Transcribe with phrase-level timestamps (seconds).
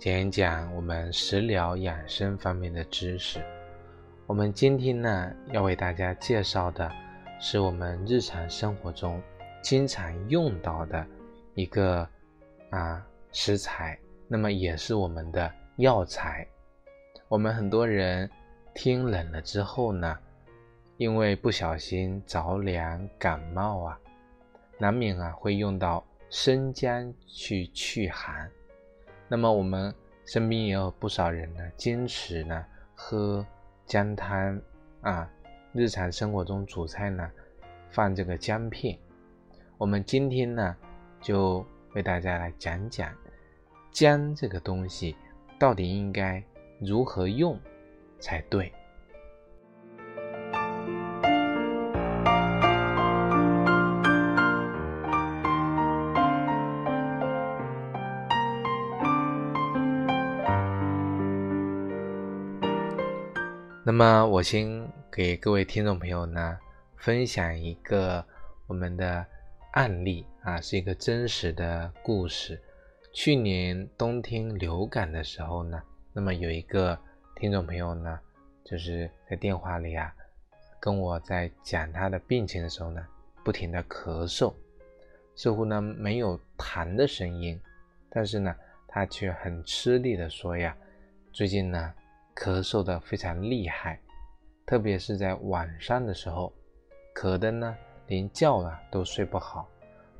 [0.00, 3.38] 讲一讲我们食疗养生方面的知识。
[4.26, 6.90] 我们今天呢要为大家介绍的
[7.38, 9.20] 是我们日常生活中
[9.60, 11.06] 经常用到的
[11.54, 12.08] 一个
[12.70, 16.46] 啊食材，那么也是我们的药材。
[17.28, 18.30] 我们很多人
[18.72, 20.18] 天冷了之后呢，
[20.96, 24.00] 因为不小心着凉感冒啊，
[24.78, 28.50] 难免啊会用到生姜去祛寒。
[29.32, 33.46] 那么我们身边也有不少人呢，坚持呢喝
[33.86, 34.60] 姜汤
[35.02, 35.30] 啊，
[35.72, 37.30] 日常生活中煮菜呢
[37.90, 38.98] 放这个姜片。
[39.78, 40.76] 我们今天呢
[41.20, 41.64] 就
[41.94, 43.14] 为大家来讲讲
[43.92, 45.14] 姜这个东西
[45.60, 46.42] 到底应该
[46.80, 47.56] 如何用
[48.18, 48.72] 才对。
[63.90, 66.56] 那么我先给各位听众朋友呢
[66.94, 68.24] 分享一个
[68.68, 69.26] 我们的
[69.72, 72.62] 案例啊，是一个真实的故事。
[73.12, 76.96] 去年冬天流感的时候呢，那么有一个
[77.34, 78.20] 听众朋友呢，
[78.62, 80.14] 就是在电话里啊，
[80.78, 83.04] 跟我在讲他的病情的时候呢，
[83.42, 84.54] 不停的咳嗽，
[85.34, 87.60] 似乎呢没有痰的声音，
[88.08, 88.54] 但是呢，
[88.86, 90.76] 他却很吃力的说呀，
[91.32, 91.92] 最近呢。
[92.34, 94.00] 咳嗽的非常厉害，
[94.64, 96.52] 特别是在晚上的时候，
[97.14, 97.76] 咳的呢
[98.06, 99.68] 连觉啊都睡不好。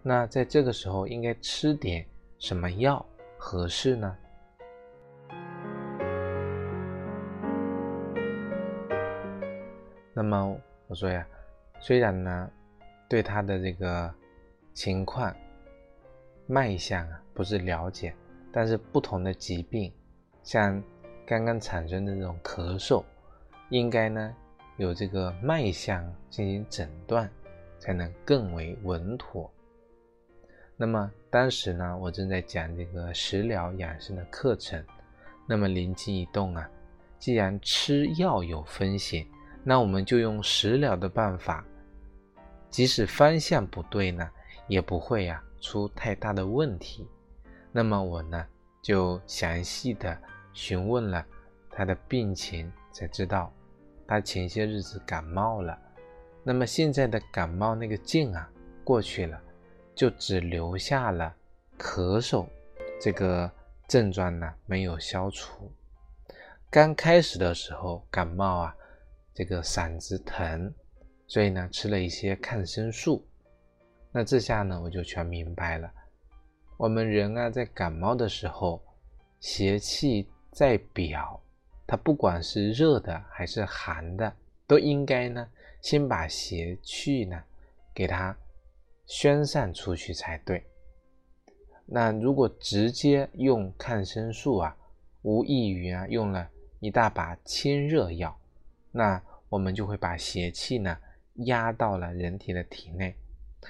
[0.02, 2.06] 那在这个时候应该吃点
[2.38, 3.04] 什么药
[3.38, 4.16] 合适呢？
[10.12, 10.56] 那么
[10.88, 11.26] 我说呀，
[11.80, 12.50] 虽然呢
[13.08, 14.12] 对他的这个
[14.74, 15.34] 情况
[16.46, 18.14] 脉象啊不是了解，
[18.52, 19.90] 但是不同的疾病，
[20.42, 20.82] 像。
[21.30, 23.04] 刚刚产生的这种咳嗽，
[23.68, 24.34] 应该呢
[24.78, 27.30] 有这个脉象进行诊断，
[27.78, 29.48] 才能更为稳妥。
[30.76, 34.84] 那么当时呢，我正在讲这个食疗养生的课程，
[35.46, 36.68] 那么灵机一动啊，
[37.20, 39.24] 既然吃药有风险，
[39.62, 41.64] 那我们就用食疗的办法，
[42.70, 44.28] 即使方向不对呢，
[44.66, 47.06] 也不会呀出太大的问题。
[47.70, 48.44] 那么我呢
[48.82, 50.20] 就详细的。
[50.52, 51.24] 询问了
[51.70, 53.52] 他的病情，才知道
[54.06, 55.78] 他前些日子感冒了。
[56.42, 58.50] 那么现在的感冒那个劲啊
[58.82, 59.40] 过去了，
[59.94, 61.34] 就只留下了
[61.78, 62.46] 咳嗽
[63.00, 63.50] 这个
[63.86, 65.70] 症状呢没有消除。
[66.68, 68.76] 刚开始的时候感冒啊，
[69.34, 70.72] 这个嗓子疼，
[71.26, 73.24] 所以呢吃了一些抗生素。
[74.10, 75.88] 那这下呢我就全明白了，
[76.76, 78.82] 我们人啊在感冒的时候
[79.38, 80.28] 邪气。
[80.52, 81.40] 在表，
[81.86, 84.32] 它不管是热的还是寒的，
[84.66, 85.48] 都应该呢
[85.80, 87.42] 先把邪气呢
[87.94, 88.36] 给它
[89.06, 90.62] 宣散出去才对。
[91.86, 94.76] 那如果直接用抗生素啊，
[95.22, 96.48] 无异于啊用了
[96.80, 98.36] 一大把清热药，
[98.90, 100.96] 那我们就会把邪气呢
[101.34, 103.14] 压到了人体的体内。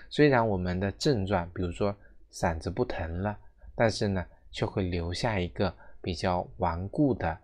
[0.09, 1.95] 虽然我们的症状，比如说
[2.33, 3.39] 嗓子不疼了，
[3.75, 5.75] 但是呢却会留下一个。
[6.03, 7.39] 比较顽固的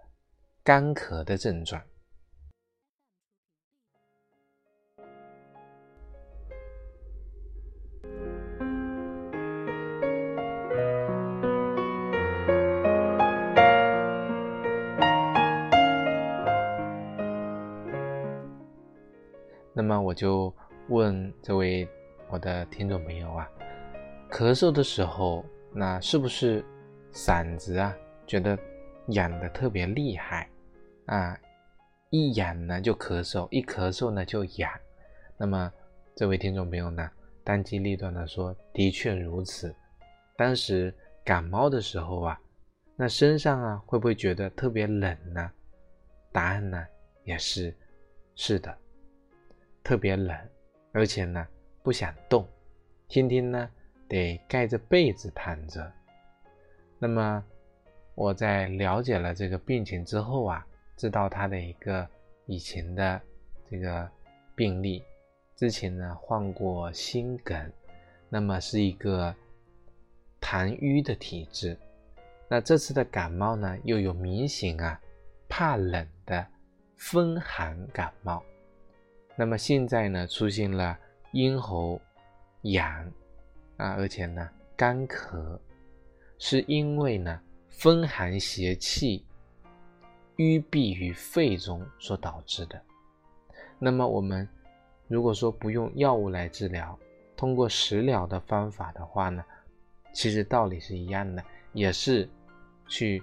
[0.62, 1.82] 干咳的症状。
[19.72, 20.52] 那么我就
[20.88, 21.86] 问这位
[22.30, 23.48] 我的听众朋友啊，
[24.30, 26.64] 咳嗽的时候，那是不是
[27.12, 27.94] 嗓子啊？
[28.26, 28.58] 觉得
[29.08, 30.48] 痒的特别厉害
[31.06, 31.38] 啊，
[32.10, 34.70] 一痒呢就咳嗽，一咳嗽呢就痒。
[35.36, 35.72] 那么
[36.14, 37.08] 这位听众朋友呢，
[37.44, 39.74] 当机立断的说：“的确如此。”
[40.36, 40.92] 当时
[41.24, 42.40] 感冒的时候啊，
[42.96, 45.50] 那身上啊会不会觉得特别冷呢？
[46.32, 46.84] 答案呢
[47.22, 47.72] 也是
[48.34, 48.76] 是的，
[49.84, 50.36] 特别冷，
[50.92, 51.46] 而且呢
[51.82, 52.46] 不想动，
[53.06, 53.70] 天天呢
[54.08, 55.92] 得盖着被子躺着。
[56.98, 57.44] 那么。
[58.16, 60.66] 我在了解了这个病情之后啊，
[60.96, 62.08] 知道他的一个
[62.46, 63.20] 以前的
[63.70, 64.08] 这个
[64.54, 65.04] 病例，
[65.54, 67.70] 之前呢患过心梗，
[68.30, 69.34] 那么是一个
[70.40, 71.78] 痰瘀的体质。
[72.48, 74.98] 那这次的感冒呢，又有明显啊
[75.46, 76.46] 怕冷的
[76.96, 78.42] 风寒感冒。
[79.36, 80.98] 那么现在呢，出现了
[81.32, 82.00] 咽喉
[82.62, 83.04] 痒
[83.76, 85.58] 啊，而且呢干咳，
[86.38, 87.38] 是因为呢
[87.76, 89.24] 风寒邪气
[90.36, 92.82] 淤闭于肺中所导致的。
[93.78, 94.48] 那么我们
[95.08, 96.98] 如果说不用药物来治疗，
[97.36, 99.44] 通过食疗的方法的话呢，
[100.12, 102.28] 其实道理是一样的，也是。
[102.88, 103.20] 去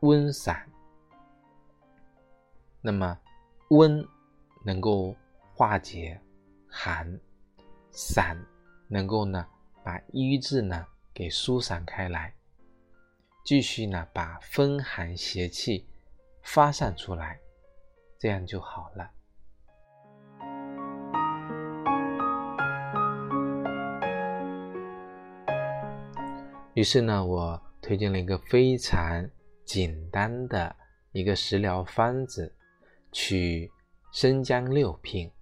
[0.00, 0.68] 温散，
[2.82, 3.18] 那么
[3.70, 4.06] 温
[4.62, 5.16] 能够
[5.54, 6.20] 化解
[6.68, 7.18] 寒，
[7.90, 8.36] 散
[8.88, 9.46] 能够呢
[9.82, 12.34] 把瘀滞呢给疏散开来，
[13.44, 15.86] 继续呢把风寒邪气
[16.42, 17.40] 发散出来，
[18.18, 19.10] 这样就好了。
[26.74, 27.60] 于是呢，我。
[27.82, 29.28] 推荐了一个非常
[29.64, 30.76] 简单的
[31.12, 32.54] 一个食疗方子，
[33.10, 33.72] 取
[34.12, 35.32] 生姜六片，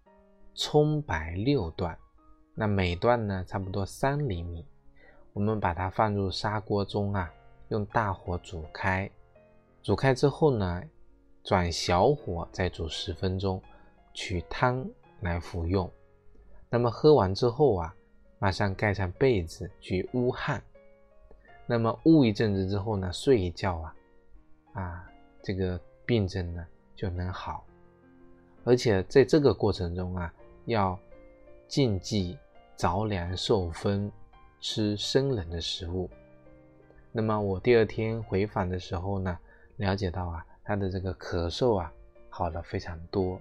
[0.55, 1.99] 葱白六段，
[2.55, 4.65] 那每段呢差不多三厘米。
[5.33, 7.29] 我们把它放入砂锅中啊，
[7.69, 9.11] 用大火煮开，
[9.83, 10.83] 煮开之后呢，
[11.45, 13.63] 转小火再煮十分钟，
[14.15, 14.89] 取汤
[15.21, 15.91] 来服用。
[16.71, 17.95] 那么喝完之后啊，
[18.39, 20.63] 马上盖上被子去捂汗。
[21.67, 23.95] 那么捂一阵子之后呢，睡一觉啊，
[24.73, 25.11] 啊，
[25.43, 26.67] 这个病症呢
[26.97, 27.65] 就能好。
[28.65, 30.33] 而且在这个过程中啊，
[30.65, 30.99] 要
[31.67, 32.39] 禁忌
[32.77, 34.11] 着凉受风，
[34.61, 36.09] 吃生冷的食物。
[37.11, 39.39] 那么我第二天回访的时候呢，
[39.77, 41.91] 了解到啊，他的这个咳嗽啊
[42.29, 43.41] 好了非常多。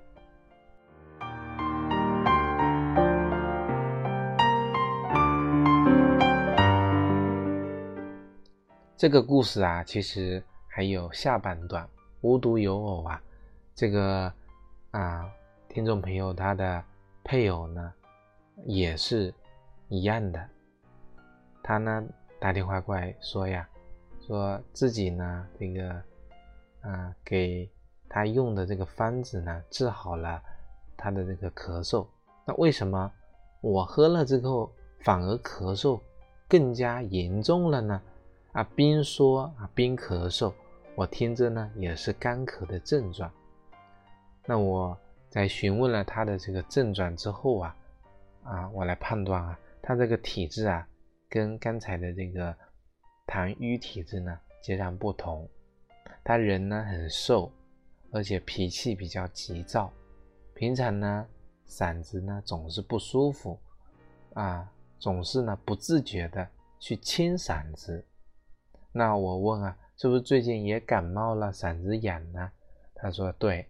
[8.95, 11.87] 这个故事啊，其实还有下半段。
[12.21, 13.21] 无独有偶啊，
[13.75, 14.33] 这个
[14.89, 15.29] 啊，
[15.69, 16.83] 听众朋友他的
[17.23, 17.93] 配偶呢，
[18.65, 19.31] 也是
[19.87, 20.49] 一样的。
[21.61, 22.03] 他呢
[22.39, 23.67] 打电话过来说呀，
[24.25, 25.89] 说自己呢这个
[26.81, 27.69] 啊给
[28.07, 30.41] 他用的这个方子呢治好了
[30.95, 32.05] 他的这个咳嗽。
[32.45, 33.11] 那为什么
[33.61, 35.99] 我喝了之后反而咳嗽
[36.47, 38.01] 更加严重了呢？
[38.53, 40.53] 啊，边说啊边咳嗽，
[40.95, 43.29] 我听着呢也是干咳的症状。
[44.45, 44.97] 那我
[45.29, 47.75] 在询问了他的这个症状之后啊，
[48.43, 50.87] 啊，我来判断啊，他这个体质啊，
[51.29, 52.55] 跟刚才的这个
[53.25, 55.47] 痰瘀体质呢截然不同。
[56.23, 57.51] 他人呢很瘦，
[58.11, 59.91] 而且脾气比较急躁，
[60.53, 61.27] 平常呢
[61.67, 63.59] 嗓子呢总是不舒服，
[64.33, 66.47] 啊，总是呢不自觉的
[66.79, 68.05] 去清嗓子。
[68.91, 72.51] 那我问啊，是不是最近也感冒了，嗓子痒呢？
[72.95, 73.67] 他说对。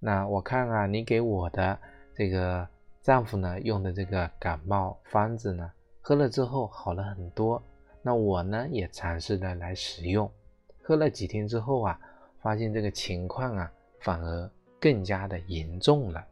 [0.00, 1.78] 那我看啊，你给我的
[2.14, 2.68] 这个
[3.00, 5.72] 丈夫呢用的这个感冒方子呢，
[6.06, 7.62] 喝了之后好了很多。
[8.02, 10.30] 那我呢也尝试着来使用，
[10.82, 11.98] 喝了几天之后啊，
[12.42, 16.22] 发现这个情况啊反而更加的严重了。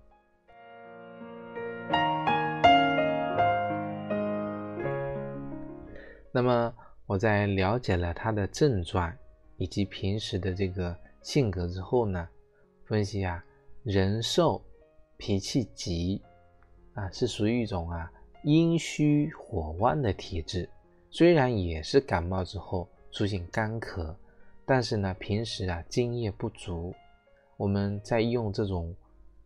[6.30, 6.74] 那么。
[7.04, 9.12] 我在了解了他的症状
[9.58, 12.26] 以及平时的这个性格之后呢，
[12.86, 13.44] 分析啊，
[13.82, 14.62] 人瘦，
[15.18, 16.22] 脾气急，
[16.94, 18.10] 啊，是属于一种啊
[18.44, 20.68] 阴虚火旺的体质。
[21.10, 24.14] 虽然也是感冒之后出现干咳，
[24.64, 26.94] 但是呢，平时啊津液不足。
[27.56, 28.94] 我们在用这种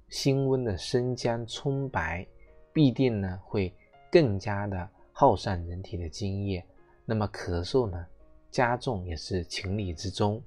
[0.08, 2.26] 辛温的生姜、葱白，
[2.72, 3.74] 必定呢会
[4.10, 6.64] 更加的耗散人体的津液。
[7.04, 8.06] 那么咳嗽呢，
[8.50, 10.40] 加重也是情理之中。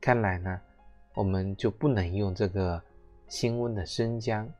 [0.00, 0.60] 看来呢，
[1.14, 2.82] 我们就不能用这个
[3.28, 4.50] 辛温的生姜，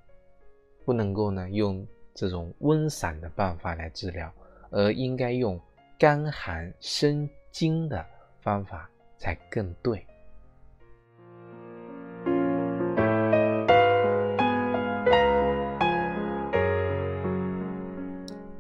[0.85, 4.33] 不能够呢用这种温散的办法来治疗，
[4.71, 5.61] 而应该用
[5.99, 8.05] 干寒生津的
[8.41, 10.07] 方法才更对。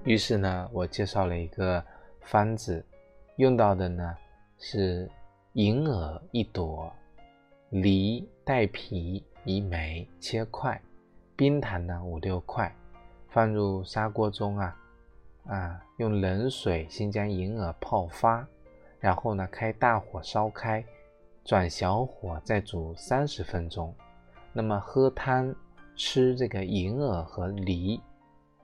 [0.05, 1.85] 于是呢，我介绍了一个。
[2.25, 2.87] 方子
[3.35, 4.17] 用到的呢
[4.57, 5.11] 是
[5.55, 6.91] 银耳一朵，
[7.71, 10.81] 梨带皮一枚切块，
[11.35, 12.73] 冰糖呢五六块，
[13.33, 14.77] 放入砂锅中啊
[15.47, 18.47] 啊，用冷水先将银耳泡发，
[19.01, 20.85] 然后呢开大火烧开，
[21.43, 23.93] 转小火再煮三十分钟。
[24.53, 25.55] 那么喝汤
[25.97, 27.99] 吃这个银耳和梨，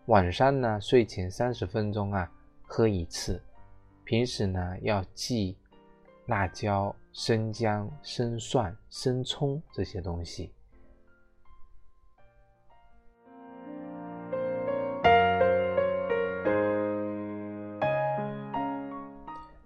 [0.04, 2.30] 晚上呢睡前三十分钟啊
[2.62, 3.42] 喝一次。
[4.04, 5.56] 平时呢要忌
[6.26, 10.52] 辣椒、生姜、生蒜、生葱这些东西。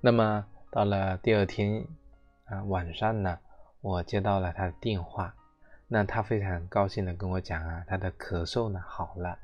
[0.05, 1.87] 那么到了第二天
[2.47, 3.39] 啊晚上呢，
[3.83, 5.33] 我接到了他的电话，
[5.87, 9.39] 那他非常高兴的跟我讲啊，他的咳嗽呢好了，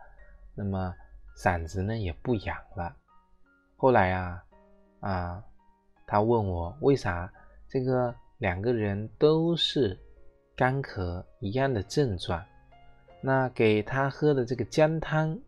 [0.57, 0.93] 那么
[1.37, 2.93] 嗓子呢也不痒了。
[3.77, 4.45] 后来啊
[4.99, 5.45] 啊，
[6.05, 7.33] 他问我为啥
[7.69, 9.97] 这个两个人都是
[10.57, 12.45] 干咳一样的症状，
[13.21, 15.39] 那给他喝的这个姜汤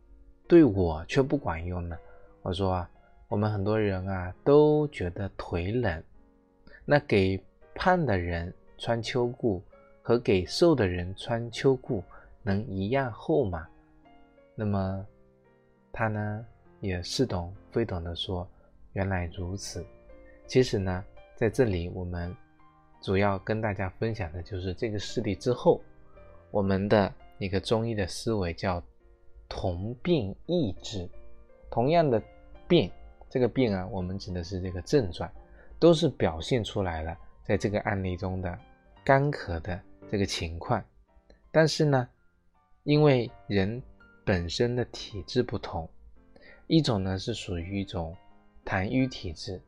[0.46, 1.98] 对我却不管用呢？
[2.42, 2.88] 我说啊。
[3.30, 6.02] 我们很多人啊都觉得腿冷，
[6.84, 7.40] 那给
[7.76, 9.62] 胖的人穿秋裤
[10.02, 12.02] 和给瘦的人穿秋裤
[12.42, 13.68] 能一样厚吗？
[14.56, 15.06] 那么
[15.92, 16.44] 他呢
[16.80, 18.44] 也似懂非懂的说
[18.94, 19.86] ：“原来如此。”
[20.48, 21.04] 其实呢，
[21.36, 22.34] 在这里我们
[23.00, 25.80] 主要跟大家分享的就是这个事例之后，
[26.50, 28.82] 我们的一个中医的思维叫
[29.48, 31.08] 同病异治，
[31.70, 32.20] 同样的
[32.66, 32.90] 病。
[33.30, 35.30] 这个病啊，我们指的是这个症状，
[35.78, 38.58] 都是表现出来了，在这个案例中的
[39.04, 40.84] 干咳的这个情况。
[41.52, 42.08] 但是呢，
[42.82, 43.80] 因为人
[44.24, 45.88] 本身的体质不同，
[46.66, 48.16] 一种呢是属于一种
[48.64, 49.62] 痰瘀体质，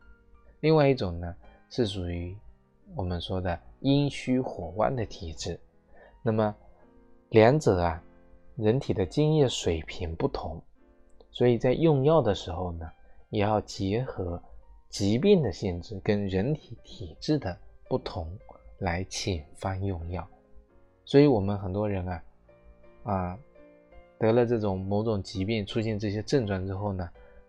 [0.59, 1.33] 另外一种呢
[1.71, 2.37] 是属于
[2.97, 5.57] 我们说的阴虚火旺的体质。
[6.21, 6.53] 那么
[7.29, 8.03] 两者啊，
[8.57, 10.61] 人体的津液水平不同，
[11.31, 12.91] 所以在用药的时候呢。
[13.33, 14.41] 也要结合
[14.91, 17.57] 疾病的性质跟人体体质的
[17.89, 18.31] 不同
[18.79, 20.29] 来请方用药，
[21.07, 22.23] 所以我们很多人啊，
[23.05, 23.39] 啊
[24.19, 27.09] 得了这种某种疾病，出现这些症状之后呢，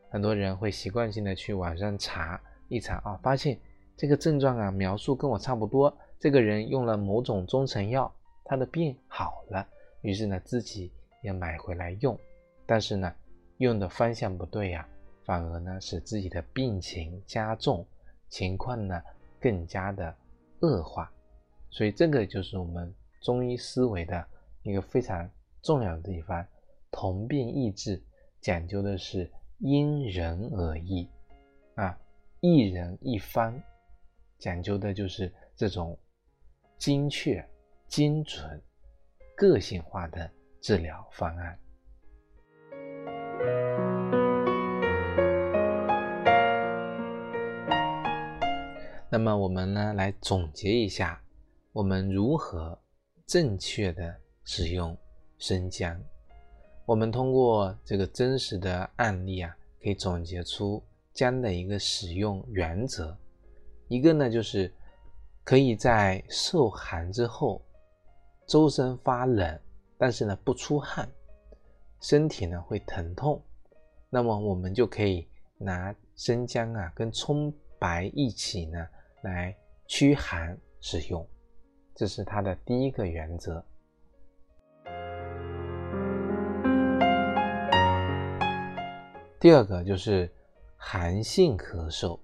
[0.09, 3.59] 很多人会习惯性的去网上查一查啊，发现
[3.97, 8.09] 这个症状啊描述跟我差不多，这个人用了某种中成药，
[8.45, 9.67] 他的病好了，
[10.01, 10.89] 于是呢自己
[11.21, 12.17] 也买回来用，
[12.65, 13.13] 但是呢
[13.57, 14.87] 用的方向不对呀。
[15.25, 17.85] 反而呢，使自己的病情加重，
[18.29, 19.01] 情况呢
[19.39, 20.15] 更加的
[20.61, 21.11] 恶化，
[21.69, 24.25] 所以这个就是我们中医思维的
[24.63, 25.29] 一个非常
[25.61, 26.45] 重要的地方。
[26.91, 27.99] 同病异治
[28.39, 31.09] 讲究的是因人而异
[31.75, 31.97] 啊，
[32.39, 33.59] 一人一方，
[34.37, 35.97] 讲究的就是这种
[36.77, 37.43] 精确、
[37.87, 38.61] 精准、
[39.35, 40.29] 个性化的
[40.61, 41.57] 治疗方案。
[49.13, 51.21] 那么我们呢，来总结一下，
[51.71, 52.75] 我们如何
[53.27, 54.11] 正确的
[54.43, 54.97] 使用
[55.37, 56.01] 生姜。
[56.83, 60.81] 我们通过这个真实的案例啊，可以总结出
[61.13, 63.15] 姜的一个使用原则。
[63.87, 64.73] 一个呢，就是
[65.43, 67.63] 可以在受寒之后，
[68.47, 69.59] 周身发冷，
[69.95, 71.07] 但是呢不出汗，
[72.01, 73.39] 身体呢会疼痛，
[74.09, 75.27] 那么我们就可以
[75.59, 78.83] 拿生姜啊跟葱白一起呢。
[79.23, 79.55] 来
[79.87, 81.25] 驱寒使用，
[81.95, 83.63] 这是它的第一个原则。
[89.39, 90.29] 第二个就是
[90.75, 92.19] 寒性咳嗽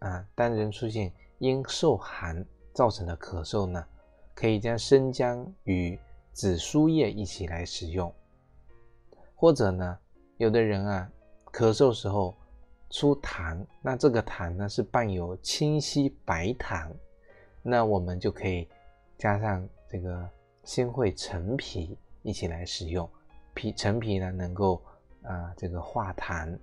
[0.00, 3.86] 啊，当人出现因受寒造成的咳嗽呢，
[4.34, 5.96] 可以将生姜与
[6.32, 8.12] 紫苏叶一起来使用，
[9.36, 9.96] 或者呢，
[10.38, 11.08] 有的人啊
[11.52, 12.34] 咳嗽时候。
[12.94, 16.88] 出痰，那这个痰呢是伴有清晰白痰，
[17.60, 18.68] 那我们就可以
[19.18, 20.30] 加上这个
[20.62, 23.10] 鲜会陈皮一起来使用，
[23.52, 24.80] 皮陈皮呢能够
[25.24, 26.56] 啊这个化痰。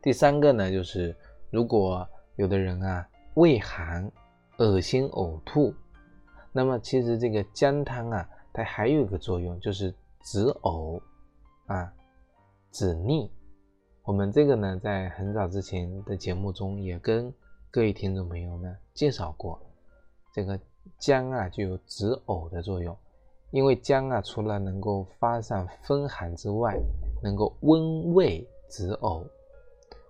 [0.00, 1.12] 第三个呢就是
[1.50, 3.04] 如果有的人啊
[3.34, 4.08] 胃寒、
[4.58, 5.74] 恶心、呕吐。
[6.54, 11.00] 那么其实这个姜汤啊，它还有一个作用，就是止呕
[11.66, 11.90] 啊，
[12.70, 13.30] 止逆。
[14.04, 17.32] 我们这个呢，在很早之前的节目中也跟
[17.70, 19.58] 各位听众朋友呢介绍过，
[20.34, 20.60] 这个
[20.98, 22.94] 姜啊就有止呕的作用，
[23.50, 26.78] 因为姜啊除了能够发散风寒之外，
[27.22, 29.24] 能够温胃止呕。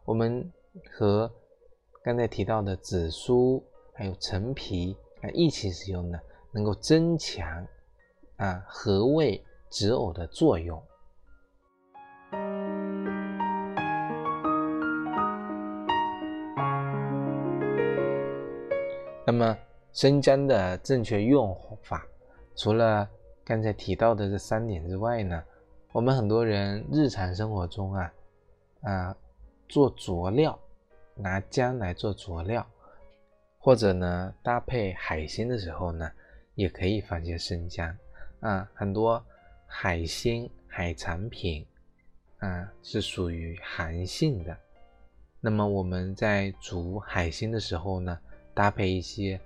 [0.04, 0.50] 我们
[0.90, 1.30] 和
[2.02, 6.18] 刚才提到的紫苏还有陈皮啊一起使用呢。
[6.52, 7.66] 能够增强
[8.36, 10.82] 啊和胃止呕的作用。
[19.24, 19.56] 那么
[19.92, 22.04] 生姜的正确用法
[22.56, 23.08] 除了
[23.44, 25.42] 刚才提到的这三点之外呢
[25.92, 28.12] 我们很多人日常生活中啊
[28.82, 29.16] 啊
[29.68, 30.58] 做佐料
[31.14, 32.66] 拿姜来做佐料
[33.58, 36.10] 或者呢搭配海鲜的时候呢
[36.54, 37.96] 也可以放些生姜
[38.40, 38.70] 啊。
[38.74, 39.24] 很多
[39.66, 41.66] 海鲜海产品
[42.38, 44.56] 啊是属于寒性的，
[45.40, 48.18] 那么我们在煮海鲜的时候呢，
[48.54, 49.40] 搭配一些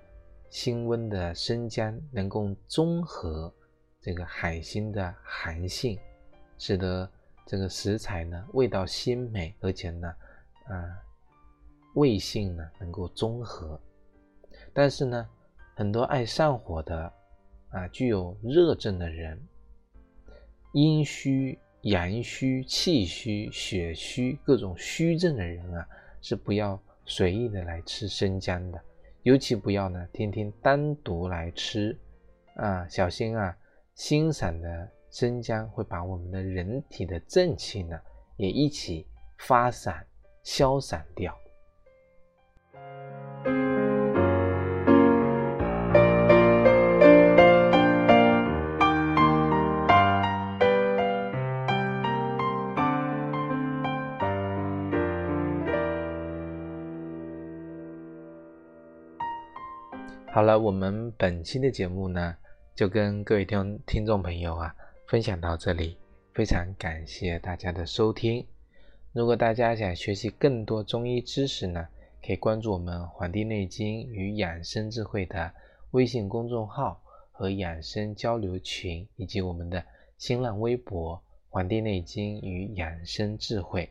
[0.49, 3.53] 辛温的生姜，能够中和
[4.01, 5.99] 这个海鲜的寒性，
[6.57, 7.09] 使得
[7.45, 10.15] 这个食材呢味道鲜美，而且呢，
[10.65, 11.03] 啊，
[11.95, 13.79] 味性呢能够中和。
[14.73, 15.27] 但是呢，
[15.77, 17.13] 很多爱上火的
[17.69, 19.39] 啊，具有热症的人，
[20.73, 25.87] 阴虚、阳虚、气虚、血虚各种虚症的人啊，
[26.19, 28.81] 是不要随意的来吃生姜的。
[29.21, 31.95] 尤其不要呢，天天单独来吃，
[32.55, 33.55] 啊，小心啊，
[33.93, 37.95] 欣赏的生姜会把我们的人体的正气呢，
[38.37, 39.05] 也一起
[39.37, 40.03] 发散、
[40.41, 41.37] 消散掉。
[60.37, 62.37] 好了，我们本期的节目呢，
[62.75, 64.75] 就跟各位听听众朋友啊
[65.07, 65.97] 分享到这里，
[66.31, 68.45] 非常感谢大家的收听。
[69.13, 71.87] 如果大家想学习更多中医知识呢，
[72.23, 75.51] 可以关注我们《黄帝内经与养生智慧》的
[75.89, 79.83] 微信公众号和养生交流群，以及我们的
[80.19, 81.15] 新浪微博
[81.49, 83.85] 《黄帝内经与养生智慧》。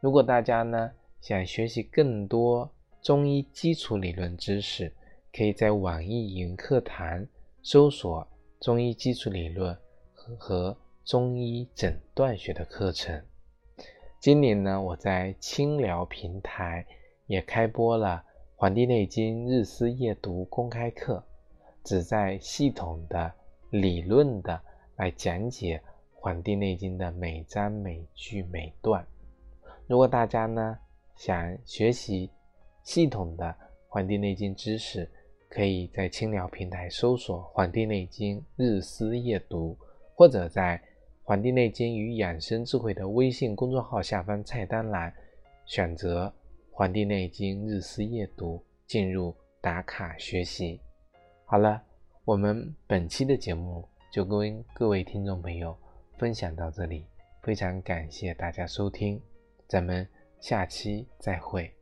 [0.00, 2.68] 如果大家呢想学习更多
[3.00, 4.92] 中医基础理论知识，
[5.32, 7.26] 可以在网易云课堂
[7.62, 8.26] 搜索
[8.60, 9.76] “中医基础理论”
[10.12, 13.22] 和“中医诊断学”的课程。
[14.18, 16.84] 今年呢，我在清聊平台
[17.26, 18.24] 也开播了
[18.56, 21.24] 《黄帝内经日思夜读》公开课，
[21.84, 23.32] 旨在系统的、
[23.70, 24.60] 理论的
[24.96, 25.78] 来讲解
[26.12, 29.06] 《黄帝内经》的每章每句每段。
[29.86, 30.76] 如果大家呢
[31.16, 32.30] 想学习
[32.82, 33.46] 系统的
[33.88, 35.08] 《黄帝内经》知识，
[35.50, 39.76] 可以在青聊平台搜索《黄帝内经日思夜读》，
[40.14, 40.78] 或者在
[41.24, 45.12] 《黄帝内经与养生智慧》的微信公众号下方菜单栏
[45.66, 46.26] 选择
[46.70, 50.80] 《黄帝内经日思夜读》，进入打卡学习。
[51.44, 51.82] 好了，
[52.24, 55.76] 我们本期的节目就跟各位听众朋友
[56.16, 57.04] 分享到这里，
[57.42, 59.20] 非常感谢大家收听，
[59.66, 60.06] 咱们
[60.38, 61.79] 下期再会。